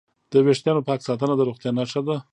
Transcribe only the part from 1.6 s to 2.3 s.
نښه ده.